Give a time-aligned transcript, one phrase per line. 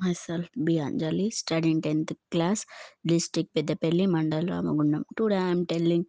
[0.02, 0.77] myself B.
[0.77, 2.65] Anjali, studying 10th class,
[3.05, 5.05] district Peddapalli, Mandal Ramagundam.
[5.16, 6.07] Today I am telling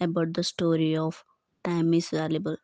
[0.00, 1.22] about the story of
[1.64, 2.56] time is valuable.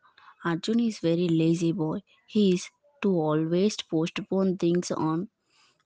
[0.45, 1.99] Arjun is very lazy boy.
[2.27, 2.69] He is
[3.01, 5.29] to always postpone things on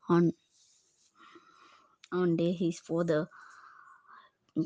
[0.10, 0.34] on
[2.12, 3.28] on day his father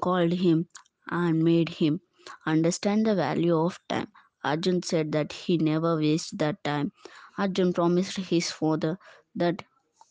[0.02, 0.68] called him
[1.08, 2.02] and made him
[2.46, 4.12] understand the value of time.
[4.44, 6.92] Arjun said that he never wasted that time.
[7.38, 8.98] Arjun promised his father
[9.36, 9.64] that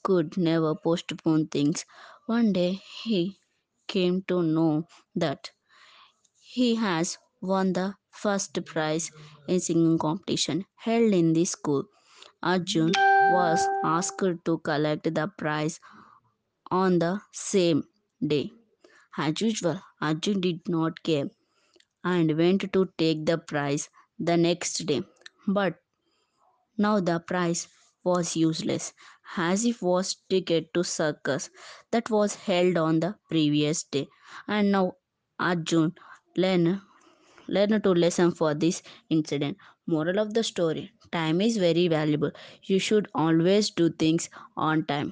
[0.03, 1.85] could never postpone things.
[2.27, 3.39] One day he
[3.89, 5.51] came to know that
[6.41, 9.11] he has won the first prize
[9.49, 11.85] in singing competition held in the school.
[12.43, 12.93] Arjun
[13.33, 15.81] was asked to collect the prize
[16.71, 17.85] on the same
[18.27, 18.53] day.
[19.17, 21.31] As usual, Arjun did not care
[22.05, 25.03] and went to take the prize the next day.
[25.47, 25.77] But
[26.79, 27.69] now the prize
[28.05, 28.93] was useless
[29.37, 31.51] as it was ticket to circus
[31.91, 34.07] that was held on the previous day
[34.49, 34.93] and now
[35.39, 35.93] arjun
[36.37, 36.81] learn
[37.49, 42.33] learn to lesson for this incident moral of the story time is very valuable
[42.65, 45.11] you should always do things on time